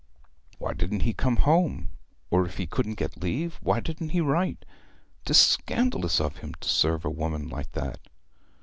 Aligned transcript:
Why 0.57 0.73
didn't 0.73 1.01
he 1.01 1.13
come 1.13 1.35
home; 1.35 1.89
or 2.31 2.43
if 2.47 2.57
he 2.57 2.65
couldn't 2.65 2.95
get 2.97 3.21
leave 3.21 3.59
why 3.61 3.79
didn't 3.81 4.09
he 4.09 4.19
write? 4.19 4.65
'Tis 5.25 5.37
scandalous 5.37 6.19
of 6.19 6.37
him 6.37 6.55
to 6.55 6.67
serve 6.67 7.05
a 7.05 7.09
woman 7.11 7.47
like 7.49 7.73
that!' 7.73 7.99